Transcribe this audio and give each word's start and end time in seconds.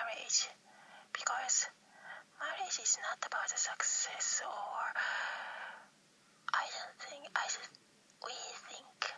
marriage 0.00 0.48
because 1.12 1.68
marriage 2.40 2.78
is 2.80 2.96
not 3.04 3.20
about 3.20 3.50
success 3.52 4.40
or 4.44 4.80
I 6.56 6.64
don't 6.72 6.98
think 7.04 7.28
I 7.36 7.44
should, 7.52 7.68
we 8.24 8.32
think 8.64 9.12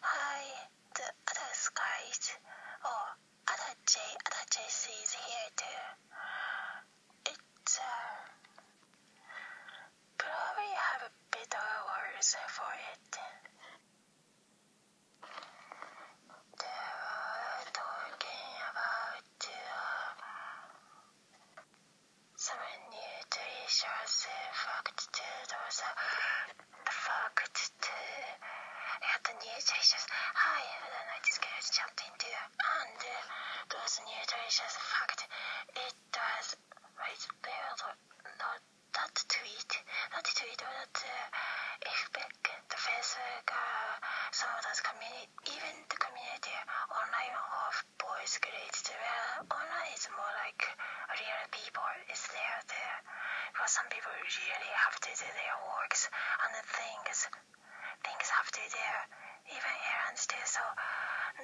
hi 0.00 0.40
the 0.96 1.04
other 1.04 1.52
skies 1.52 2.32
or 2.80 3.02
other 3.52 3.72
J 3.84 4.00
other 4.24 4.46
JC 4.48 4.88
is 5.04 5.12
here 5.12 5.50
too. 5.60 5.84
It's 7.36 7.76
uh, 7.76 8.16
probably 10.16 10.72
have 10.80 11.02
a 11.04 11.12
better 11.28 11.68
words 11.92 12.36
for 12.48 12.72
it. 12.72 13.25
some 53.86 53.94
people 54.02 54.18
usually 54.18 54.74
have 54.82 54.98
to 54.98 55.14
do 55.14 55.30
their 55.30 55.58
works 55.78 56.10
and 56.42 56.50
the 56.58 56.64
things. 56.74 57.30
Things 58.02 58.26
have 58.34 58.50
to 58.50 58.64
do, 58.66 58.90
even 59.54 59.74
errands 59.94 60.26
too, 60.26 60.42
so 60.42 60.58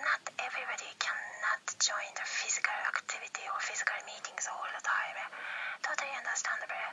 not 0.02 0.26
everybody 0.42 0.90
cannot 0.98 1.62
join 1.78 2.10
the 2.18 2.26
physical 2.26 2.74
activity 2.90 3.46
or 3.46 3.62
physical 3.62 3.94
meetings 4.10 4.50
all 4.50 4.66
the 4.74 4.82
time. 4.82 5.18
Totally 5.86 6.10
understandable. 6.18 6.90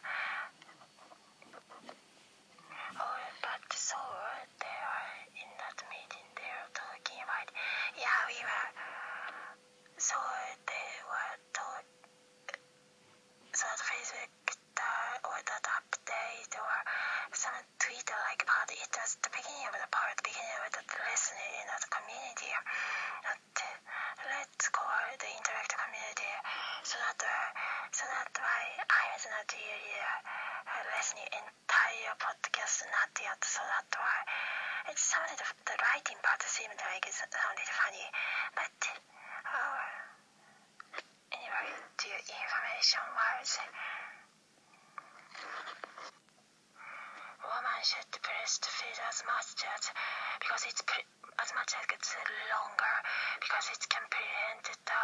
because 50.40 50.63
it's 50.66 50.81
pre- 50.81 51.06
as 51.38 51.50
much 51.53 51.72
as 51.78 51.85
it's 51.94 52.12
longer 52.50 52.96
because 53.38 53.66
it 53.69 53.81
can 53.85 54.02
prevent 54.09 54.66
the 54.66 55.02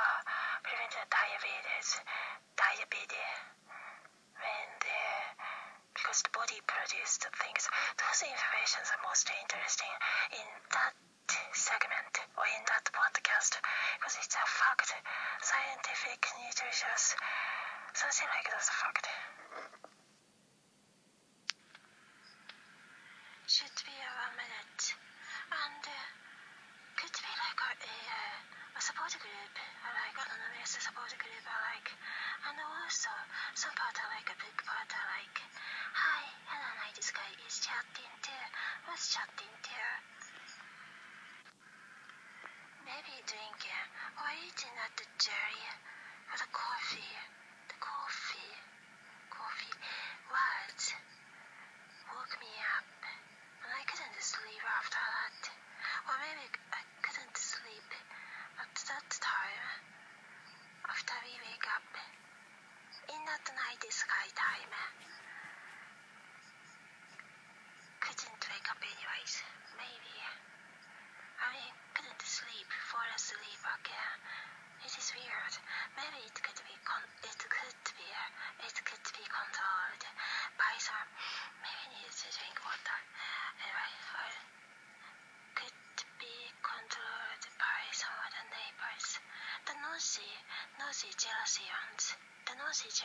prevent 0.66 0.92
the 0.98 1.06
diabetes 1.06 1.90
diabetes 2.58 3.34
when 4.42 4.68
the 4.82 5.02
because 5.94 6.20
the 6.26 6.32
body 6.34 6.60
produces 6.66 7.22
things 7.38 7.70
those 8.02 8.22
informations 8.26 8.88
are 8.90 9.02
most 9.06 9.30
interesting 9.30 9.94
in 10.34 10.48
that 10.74 10.94
segment 11.54 12.14
or 12.38 12.46
in 12.58 12.64
that 12.66 12.86
podcast 12.90 13.62
because 14.02 14.16
it's 14.18 14.34
a 14.34 14.46
fact 14.50 14.90
scientific 15.46 16.20
nutritious 16.42 17.14
something 17.94 18.28
like 18.34 18.50
that's 18.52 18.68
a 18.70 18.76
fact. 18.82 19.08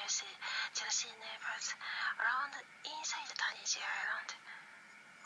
Jersey, 0.01 0.33
Jersey 0.73 1.13
neighbors 1.13 1.77
around 2.17 2.57
inside 2.89 3.31
Taniji 3.37 3.85
Island. 3.85 4.33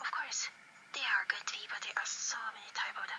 Of 0.03 0.11
course, 0.11 0.51
they 0.91 0.99
are 0.99 1.31
good 1.31 1.47
people. 1.47 1.79
there 1.79 1.95
are 1.95 2.03
so 2.03 2.35
many 2.51 2.67
type 2.75 2.99
of 2.99 3.07
the, 3.07 3.17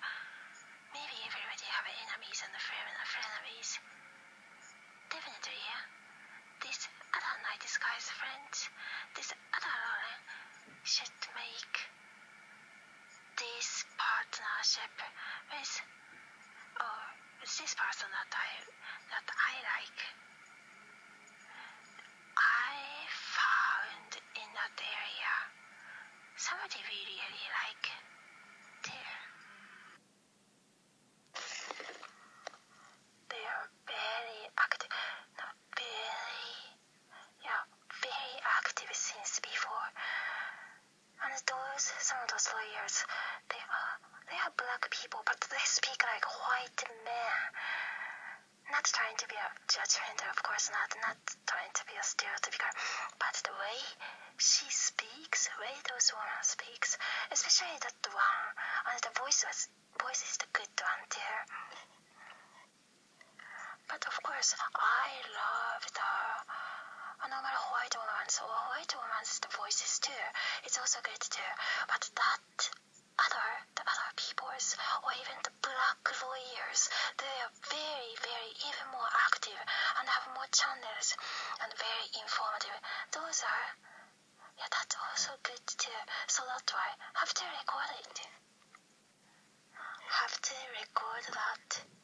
Maybe 0.92 1.16
everybody 1.24 1.64
have 1.72 1.88
enemies 1.88 2.44
and 2.44 2.52
friend, 2.60 2.92
frenemies. 3.08 3.80
Definitely, 5.08 5.56
yeah. 5.64 5.82
This 6.60 6.88
other 7.16 7.34
night 7.40 7.60
disguise 7.64 8.08
friends, 8.12 8.68
this 9.16 9.32
other 9.56 9.76
Lauren 9.80 10.20
should 10.84 11.16
make 11.40 11.74
this 13.40 13.88
partnership 13.96 14.92
with 15.56 15.72
or 16.84 17.00
this 17.40 17.72
person 17.72 18.12
that 18.12 18.28
I 18.28 18.50
that 19.08 19.24
I 19.24 19.52
like. 19.64 20.25
Especially 57.56 57.80
that 57.88 58.04
one, 58.12 58.48
and 58.84 59.00
the 59.00 59.12
voice 59.16 59.40
was 59.48 59.72
voice 59.96 60.20
is 60.28 60.36
the 60.36 60.50
good 60.52 60.68
one 60.76 61.04
too. 61.08 61.36
But 63.88 64.04
of 64.04 64.12
course, 64.20 64.52
I 64.76 65.08
love 65.24 65.80
the 65.88 66.12
uh, 67.24 67.32
no 67.32 67.40
matter 67.40 67.64
white 67.72 67.96
woman's 67.96 68.36
or 68.44 68.52
white 68.76 68.92
woman's 68.92 69.40
the 69.40 69.48
voices 69.56 69.96
too. 70.04 70.24
It's 70.68 70.76
also 70.76 71.00
good 71.00 71.16
too. 71.16 71.52
But 71.88 72.04
that 72.12 72.68
other 73.24 73.48
the 73.72 73.88
other 73.88 74.10
people's 74.20 74.76
or 75.00 75.16
even 75.16 75.40
the 75.40 75.56
black 75.64 76.04
lawyers, 76.12 76.92
they 77.16 77.36
are 77.40 77.56
very 77.72 78.12
very 78.20 78.52
even 78.68 78.84
more 78.92 79.08
active 79.32 79.60
and 79.96 80.04
have 80.04 80.28
more 80.36 80.50
channels 80.52 81.16
and 81.64 81.72
very 81.72 82.08
informative. 82.20 82.76
Those 83.16 83.40
are 83.48 83.95
yeah, 84.66 84.78
that's 84.78 84.96
also 84.98 85.30
good 85.42 85.62
too. 85.78 85.90
So 86.26 86.42
that's 86.48 86.72
why 86.72 86.80
I 86.80 87.18
have 87.22 87.34
to 87.34 87.44
record 87.44 87.90
it. 88.02 88.20
Have 90.10 90.40
to 90.42 90.54
record 90.80 91.24
that. 91.34 91.95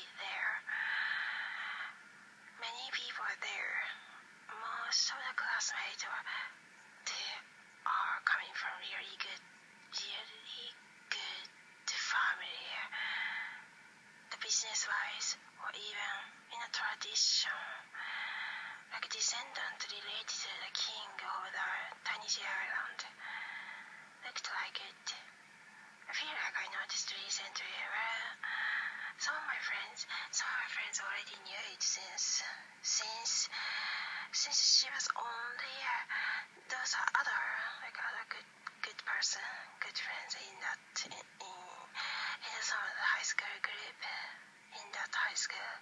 Everybody 0.00 0.16
there 0.16 0.52
many 2.56 2.86
people 2.96 3.20
are 3.20 3.40
there 3.44 3.76
most 4.48 5.12
of 5.12 5.20
the 5.28 5.34
classmates 5.36 6.04
are 6.08 6.24
they 7.04 7.28
are 7.84 8.16
coming 8.24 8.52
from 8.56 8.72
really 8.80 9.16
good 9.20 9.42
really 9.92 10.72
good 11.12 11.48
family 11.92 12.64
the 14.32 14.38
business 14.40 14.88
wise 14.88 15.36
or 15.60 15.70
even 15.76 16.12
in 16.48 16.60
a 16.64 16.70
tradition 16.72 17.60
like 18.92 19.04
descendant 19.12 19.80
related 19.84 20.32
to 20.32 20.52
the 20.64 20.72
king 20.72 21.10
of 21.20 21.44
the 21.52 21.68
Tennessee 22.08 22.42
Island. 22.42 23.00
Looked 24.26 24.48
like 24.50 24.76
it. 24.82 25.06
I 26.08 26.12
feel 26.12 26.34
like 26.34 26.56
I 26.58 26.66
noticed 26.74 27.06
recently 27.14 27.70
where 27.70 28.59
some 29.20 29.36
of 29.36 29.44
my 29.52 29.60
friends, 29.60 30.08
some 30.32 30.48
of 30.48 30.56
my 30.64 30.70
friends 30.72 30.96
already 30.96 31.36
knew 31.44 31.62
it 31.76 31.82
since, 31.84 32.40
since, 32.80 33.52
since 34.32 34.58
she 34.80 34.88
was 34.96 35.04
only 35.12 35.76
uh, 35.84 36.04
those 36.72 36.96
are 36.96 37.08
other 37.20 37.42
like 37.84 37.92
other 38.00 38.24
good, 38.32 38.48
good 38.80 39.00
person, 39.04 39.44
good 39.84 39.92
friends 39.92 40.40
in 40.40 40.56
that 40.64 40.80
in, 41.04 41.20
in, 41.20 41.60
in 42.48 42.60
some 42.64 42.80
of 42.80 42.94
the 42.96 43.06
high 43.12 43.28
school 43.28 43.56
group 43.60 44.00
in 44.72 44.86
that 44.96 45.12
high 45.12 45.36
school. 45.36 45.74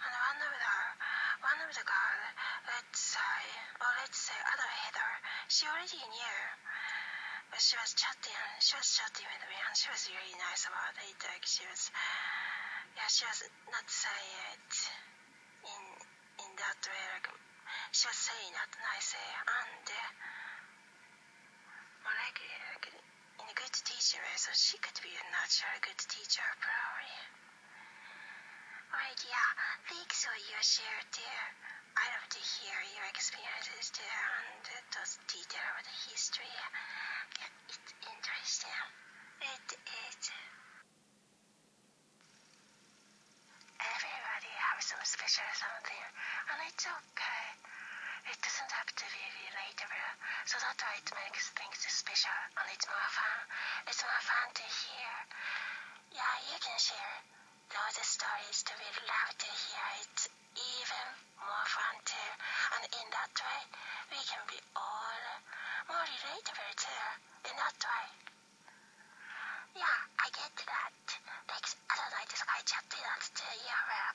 And 0.00 0.12
one 0.16 0.40
of 0.40 0.54
the 0.56 0.76
one 1.44 1.60
of 1.60 1.70
the 1.76 1.84
girl, 1.84 2.20
let's 2.72 3.00
say, 3.04 3.40
or 3.84 3.90
let's 4.00 4.16
say 4.16 4.38
other 4.48 4.70
Heather, 4.80 5.12
she 5.52 5.68
already 5.68 6.00
knew. 6.08 6.40
But 7.50 7.58
she 7.60 7.74
was 7.76 7.92
chatting, 7.98 8.38
she 8.62 8.74
was 8.78 8.88
chatting 8.94 9.26
with 9.26 9.44
me, 9.50 9.58
and 9.58 9.74
she 9.74 9.90
was 9.90 10.06
really 10.06 10.36
nice 10.38 10.64
about 10.70 10.94
it. 11.02 11.18
Like 11.18 11.42
she 11.46 11.66
was, 11.66 11.90
yeah, 12.94 13.10
she 13.10 13.26
was 13.26 13.42
not 13.74 13.86
saying 13.90 14.38
it 14.54 14.72
in 15.66 15.82
in 16.46 16.50
that 16.56 16.80
way. 16.86 17.04
Like 17.18 17.28
she 17.90 18.06
was 18.06 18.18
saying 18.18 18.54
it 18.54 18.72
nicely, 18.78 19.30
and 19.50 19.86
uh, 19.90 20.08
more 22.06 22.16
like, 22.22 22.38
like 22.38 22.86
in 23.42 23.46
a 23.50 23.56
good 23.58 23.74
teacher 23.82 24.22
way. 24.22 24.36
So 24.38 24.54
she 24.54 24.78
could 24.78 24.98
be 25.02 25.10
a 25.10 25.24
natural 25.34 25.78
good 25.82 26.00
teacher, 26.06 26.46
probably. 26.62 27.18
Alright, 28.94 29.22
yeah. 29.26 29.50
Thanks 29.90 30.22
for 30.22 30.34
your 30.50 30.62
share 30.62 31.02
too. 31.10 31.79
I 32.00 32.08
love 32.16 32.32
to 32.32 32.40
hear 32.40 32.80
your 32.96 33.04
experiences 33.12 33.92
and 34.00 34.64
those 34.88 35.20
details 35.28 35.76
of 35.76 35.84
the 35.84 35.96
history. 36.08 36.48
It's 37.68 37.92
interesting. 38.00 38.80
It 39.44 39.68
is. 39.76 40.32
Everybody 43.76 44.52
has 44.64 44.80
some 44.80 45.04
special 45.04 45.44
something, 45.52 46.04
and 46.48 46.58
it's 46.72 46.88
okay. 46.88 47.46
It 48.32 48.38
doesn't 48.40 48.72
have 48.72 48.92
to 48.96 49.04
be 49.04 49.24
relatable, 49.44 50.08
so 50.48 50.56
that's 50.56 50.80
why 50.80 50.96
it 50.96 51.10
makes 51.12 51.52
things 51.52 51.84
special, 51.84 52.40
and 52.56 52.66
it's 52.72 52.88
more 52.88 53.10
fun. 53.12 53.40
It's 53.84 54.00
more 54.00 54.24
fun 54.24 54.48
to 54.56 54.64
hear. 54.64 55.12
Yeah, 56.16 56.32
you 56.48 56.56
can 56.64 56.80
share 56.80 57.16
your 57.70 58.02
stories 58.02 58.62
to 58.66 58.72
be 58.82 58.90
loved 59.06 59.38
to 59.38 59.46
hear. 59.46 59.86
It's 60.02 60.26
even 60.58 61.06
more 61.38 61.66
fun 61.70 61.96
too. 62.02 62.32
And 62.74 62.82
in 62.90 63.06
that 63.14 63.30
way, 63.30 63.62
we 64.10 64.18
can 64.26 64.42
be 64.50 64.58
all 64.74 65.22
more 65.86 66.02
relatable 66.02 66.74
too. 66.74 67.06
In 67.46 67.54
that 67.54 67.78
way. 67.78 68.06
Yeah, 69.78 69.98
I 70.18 70.26
get 70.34 70.50
that. 70.66 70.98
Thanks. 71.46 71.76
I 71.86 71.94
don't 71.94 72.14
like 72.18 72.26
this 72.26 72.42
guy 72.42 72.58
I 72.58 72.66
just 72.66 72.86
did 72.90 73.04
that 73.06 73.22
too. 73.38 73.54
Yeah, 73.62 73.82
well, 73.86 74.10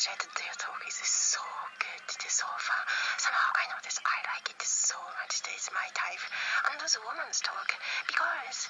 law 0.00 0.16
school 0.16 0.16
graduate, 0.16 0.32
their 0.40 0.56
talk 0.56 0.80
is 0.88 0.96
so 0.96 1.44
good. 1.76 2.00
It 2.08 2.24
is 2.24 2.32
so 2.32 2.48
fun. 2.56 2.84
Somehow 3.20 3.50
I 3.52 3.68
know 3.68 3.80
this. 3.84 4.00
I 4.00 4.16
like 4.32 4.48
it 4.48 4.62
so 4.64 4.96
much. 4.96 5.44
It 5.44 5.52
is 5.52 5.68
my 5.76 5.88
type. 5.92 6.24
And 6.72 6.80
those 6.80 6.96
women's 7.04 7.40
talk 7.44 7.68
because. 8.08 8.68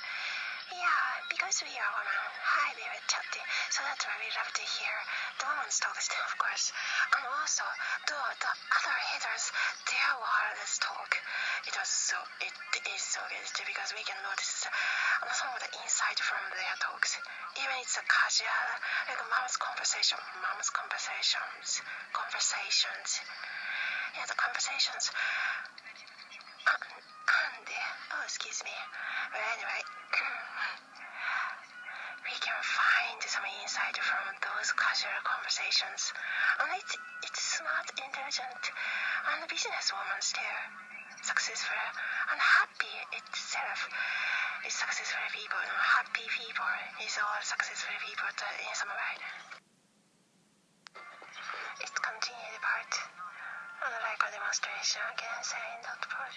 Yeah, 0.71 1.03
because 1.27 1.67
we 1.67 1.75
are 1.75 1.93
women, 1.99 2.31
hi, 2.47 2.71
we 2.79 2.87
were 2.87 3.03
chatting, 3.11 3.43
so 3.75 3.83
that's 3.83 4.07
why 4.07 4.15
we 4.23 4.31
love 4.39 4.55
to 4.55 4.63
hear 4.63 4.97
the 5.43 5.51
women's 5.51 5.83
talk 5.83 5.99
of 5.99 6.35
course. 6.39 6.71
And 7.11 7.27
also, 7.27 7.67
the, 8.07 8.15
the 8.15 8.53
other 8.55 8.99
haters, 9.11 9.51
their 9.91 10.15
wireless 10.15 10.79
talk, 10.79 11.11
it 11.67 11.75
was 11.75 11.91
so, 11.91 12.15
it 12.39 12.55
is 12.87 13.03
so 13.03 13.19
good 13.35 13.51
because 13.67 13.91
we 13.99 14.07
can 14.07 14.15
notice 14.23 14.63
some 14.63 15.51
of 15.51 15.59
the 15.59 15.75
insight 15.83 16.23
from 16.23 16.39
their 16.55 16.77
talks. 16.79 16.90
A 18.41 19.13
like 19.13 19.21
mom's 19.29 19.53
conversation. 19.61 20.17
mom's 20.41 20.73
conversations, 20.73 21.85
conversations. 22.17 23.21
Yeah, 24.17 24.25
the 24.25 24.33
conversations. 24.33 25.13
And, 26.65 26.81
and 26.81 27.69
oh, 28.17 28.25
excuse 28.25 28.65
me. 28.65 28.73
But 29.29 29.45
anyway, 29.45 29.85
we 32.25 32.33
can 32.41 32.57
find 32.65 33.21
some 33.29 33.45
insight 33.61 34.01
from 34.01 34.33
those 34.41 34.73
casual 34.73 35.21
conversations. 35.21 36.17
And 36.65 36.81
it's, 36.81 36.97
it's 37.29 37.61
smart, 37.61 37.93
intelligent, 37.93 38.73
and 39.37 39.45
businesswoman's 39.53 40.33
too. 40.33 41.00
Successful 41.31 41.79
and 42.35 42.41
happy 42.43 42.91
itself 43.15 43.87
is 44.67 44.75
successful 44.75 45.23
people. 45.31 45.63
Happy 45.63 46.27
people 46.27 46.75
is 47.07 47.15
all 47.23 47.39
successful 47.39 47.95
people 48.03 48.27
in 48.35 48.75
some 48.75 48.91
way. 48.91 49.15
It 51.87 51.95
continued 51.95 52.59
part. 52.59 52.95
Like 53.79 54.23
a 54.27 54.29
demonstration 54.35 55.07
again 55.15 55.39
saying 55.47 55.81
that 55.87 56.03
part. 56.03 56.35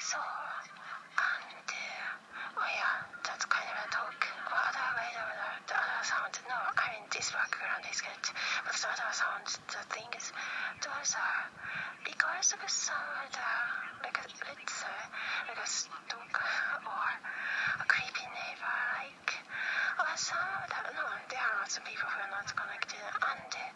So, 0.00 0.16
and 0.16 1.68
uh, 1.68 2.56
oh 2.56 2.70
yeah, 2.72 3.04
that's 3.20 3.44
kind 3.52 3.68
of 3.68 3.84
a 3.84 3.88
talk. 3.92 4.16
Other 4.48 4.88
way 4.96 5.12
of 5.12 5.28
the, 5.28 5.50
the 5.68 5.76
other 5.76 6.00
sound. 6.08 6.32
No, 6.48 6.56
I 6.56 6.96
mean 6.96 7.04
this 7.12 7.28
background 7.36 7.84
is 7.92 8.00
good. 8.00 8.24
But 8.64 8.80
the 8.80 8.88
other 8.96 9.12
sounds, 9.12 9.60
the 9.68 9.84
thing 9.92 10.08
is, 10.16 10.32
those 10.80 11.12
are 11.20 11.44
because 12.06 12.54
of 12.54 12.62
some 12.70 12.94
of 13.18 13.28
the, 13.34 13.50
like, 14.06 14.14
a 14.22 14.26
blitzer, 14.30 14.98
like 15.50 15.58
a 15.58 15.66
stalker 15.66 16.54
or 16.86 17.10
a 17.82 17.84
creepy 17.90 18.26
neighbor, 18.30 18.78
like, 18.94 19.30
or 19.98 20.14
some 20.14 20.38
of 20.38 20.70
the, 20.70 20.80
no, 20.94 21.02
there 21.26 21.42
are 21.42 21.58
lots 21.58 21.74
of 21.74 21.82
people 21.82 22.06
who 22.06 22.22
are 22.22 22.30
not 22.30 22.46
connected 22.54 23.02
and 23.02 23.50
uh, 23.58 23.66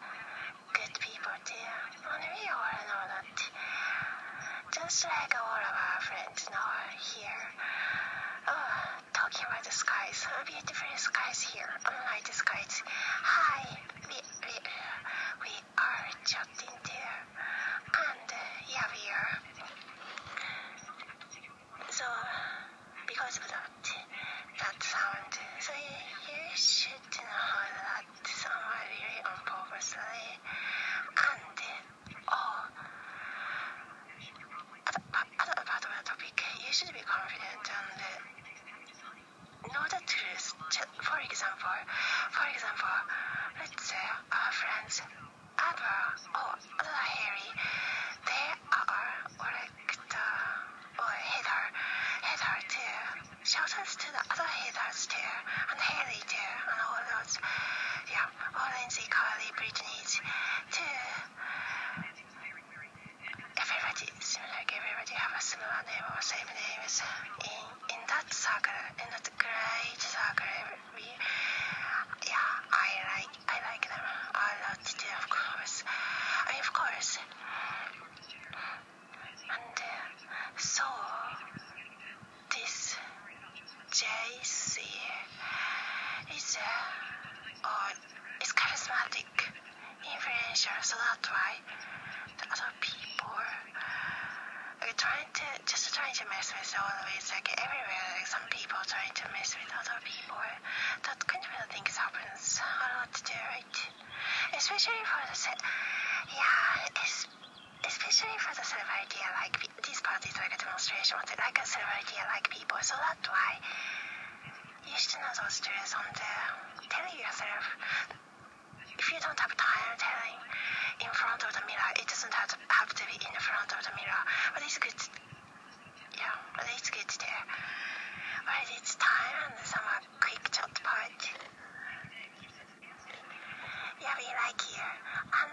good 0.78 0.94
people 1.02 1.34
there. 1.42 1.82
And 2.06 2.22
we 2.22 2.46
all 2.54 2.78
know 2.86 3.04
that. 3.18 3.38
Just 4.78 5.02
like 5.10 5.34
all 5.34 5.62
of 5.66 5.74
our 5.74 6.00
friends 6.06 6.46
know 6.54 6.70
here. 7.02 7.42
Oh, 8.46 8.78
talking 9.10 9.42
about 9.42 9.64
the 9.66 9.74
skies, 9.74 10.22
beautiful 10.46 10.94
skies 10.94 11.42
here, 11.50 11.70
unlike 11.82 12.22
the 12.22 12.36
skies. 12.38 12.78
Hi, 12.86 13.66
we, 14.06 14.14
we, 14.46 14.54
we 15.42 15.52
are 15.74 16.06
chatting 16.22 16.89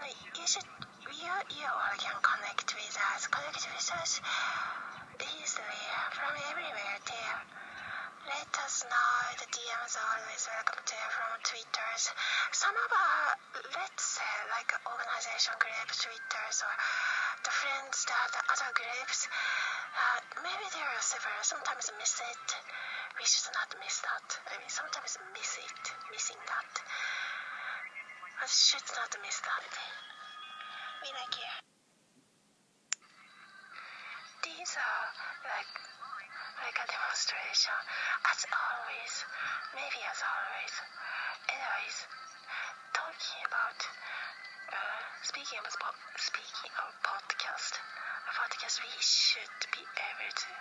And 0.08 0.16
you 0.40 0.46
should, 0.48 0.64
you, 1.20 1.34
you 1.52 1.68
all 1.68 1.96
can 2.00 2.16
connect 2.24 2.64
with 2.72 2.96
us, 3.12 3.28
connect 3.28 3.60
with 3.60 3.88
us 3.92 4.12
easily 5.36 5.84
from 6.16 6.32
everywhere 6.48 6.96
there. 7.04 7.40
Let 8.24 8.52
us 8.64 8.88
know. 8.88 9.12
The 9.36 9.52
DMs 9.52 10.00
are 10.00 10.08
always 10.16 10.48
welcome 10.48 10.80
to 10.80 10.96
from 11.12 11.32
Twitters. 11.44 12.04
Some 12.56 12.72
of 12.72 12.88
our, 12.88 13.36
let's 13.76 14.16
say, 14.16 14.34
like 14.56 14.72
organization 14.88 15.60
group 15.60 15.88
Twitters 15.92 16.56
or 16.64 16.74
the 17.44 17.52
friends 17.52 18.08
that 18.08 18.28
the 18.32 18.42
other 18.48 18.72
groups, 18.80 19.28
uh, 19.28 20.18
maybe 20.40 20.66
there 20.72 20.88
are 20.88 21.04
several. 21.04 21.36
Sometimes 21.44 21.92
miss 22.00 22.16
it. 22.16 22.48
We 23.20 23.28
should 23.28 23.52
not 23.52 23.76
miss 23.76 24.00
that. 24.00 24.28
I 24.48 24.56
mean, 24.56 24.72
sometimes 24.72 25.20
miss 25.36 25.52
it, 25.60 25.84
missing 26.08 26.40
that. 26.48 26.72
I 28.48 28.50
should 28.50 28.88
not 28.96 29.12
miss 29.20 29.44
that. 29.44 29.64
We 31.04 31.12
like 31.12 31.36
you. 31.36 31.52
These 34.40 34.72
are 34.72 35.04
like 35.44 35.72
like 36.64 36.78
a 36.80 36.86
demonstration, 36.88 37.76
as 38.24 38.40
always, 38.48 39.12
maybe 39.76 40.00
as 40.00 40.20
always. 40.24 40.74
Anyways, 41.52 41.96
talking 42.96 43.40
about 43.52 43.80
uh, 44.72 45.00
speaking 45.28 45.60
of 45.60 45.68
speaking 46.16 46.72
of 46.72 46.88
podcast, 47.04 47.76
a 47.76 48.32
podcast 48.32 48.80
we 48.80 48.96
should 48.96 49.60
be 49.76 49.84
able 49.84 50.32
to 50.32 50.52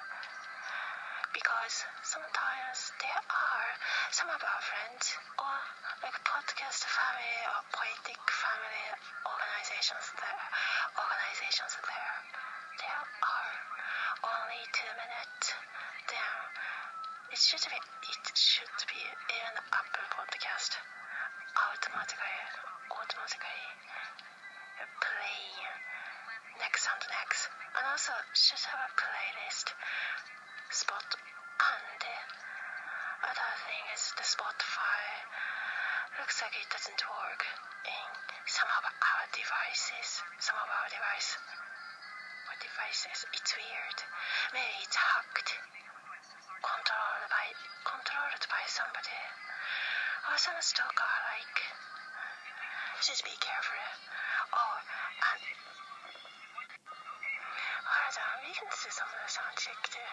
because 1.37 1.85
sometimes 2.01 2.79
there 2.97 3.21
are 3.29 3.69
some 4.09 4.25
of 4.25 4.41
our 4.41 4.61
friends 4.65 5.13
or 5.37 5.57
like 6.01 6.17
podcast 6.25 6.81
family 6.89 7.37
or 7.53 7.61
poetic 7.69 8.17
family 8.25 8.85
organizations 9.21 10.17
there 10.17 10.45
organizations 10.97 11.77
there. 11.77 12.17
There 12.81 12.89
are 13.21 13.53
only 14.25 14.65
two 14.73 14.89
minutes. 14.97 15.53
Then 16.09 16.33
it 17.29 17.37
should 17.37 17.61
be 17.69 17.77
it 17.77 18.33
should 18.33 18.81
be 18.89 19.01
in 19.29 19.53
Apple 19.77 20.07
Podcast. 20.17 20.73
Automatically 21.53 22.37
automatically 22.89 23.61
playing 25.05 25.69
next 26.65 26.89
and 26.89 27.03
next. 27.13 27.45
And 27.77 27.85
also 27.93 28.13
should 28.33 28.65
have 28.73 28.89
a 28.89 28.91
playlist 28.97 29.77
spot 30.77 31.09
and 31.17 32.01
uh, 32.05 33.29
other 33.33 33.51
thing 33.65 33.83
is 33.97 34.13
the 34.13 34.27
Spotify 34.27 35.03
looks 36.21 36.37
like 36.45 36.53
it 36.53 36.69
doesn't 36.69 37.01
work 37.01 37.41
in 37.89 38.09
some 38.45 38.69
of 38.77 38.83
our 38.85 39.25
devices 39.33 40.21
some 40.37 40.59
of 40.61 40.69
our 40.69 40.87
device 40.93 41.41
or 42.45 42.55
devices 42.61 43.25
it's 43.33 43.53
weird 43.57 43.99
maybe 44.53 44.77
it's 44.85 44.97
hacked 44.97 45.49
controlled 46.61 47.25
by 47.33 47.47
controlled 47.81 48.45
by 48.53 48.63
somebody 48.69 49.21
or 50.27 50.37
some 50.37 50.59
stalker, 50.59 51.13
like. 51.31 51.59
Just 52.99 53.23
be 53.23 53.31
careful. 53.39 53.87
Or, 54.51 54.75
um, 55.23 55.39
hold 57.87 58.17
we 58.43 58.51
can 58.51 58.67
do 58.67 58.89
some 58.91 59.07
of 59.07 59.19
the 59.23 59.29
sound 59.31 59.55
check 59.55 59.79
too. 59.87 60.11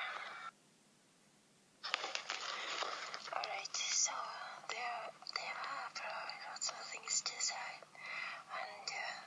Alright, 3.35 3.75
so 3.75 4.15
there, 4.71 5.03
there 5.35 5.59
are 5.67 5.91
probably 5.99 6.39
lots 6.47 6.71
of 6.71 6.79
things 6.95 7.15
to 7.27 7.35
say. 7.43 7.71
And, 8.55 8.89
uh, 8.95 9.19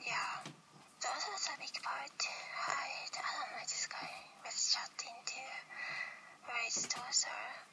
yeah, 0.00 0.48
that 0.48 1.20
was 1.28 1.44
a 1.52 1.56
big 1.60 1.76
part. 1.84 2.20
I, 2.72 2.72
I 2.72 3.08
don't 3.12 3.52
know, 3.52 3.68
this 3.68 3.84
guy 3.92 4.12
was 4.48 4.56
chatting 4.72 5.18
to 5.28 5.44
Right, 6.96 7.63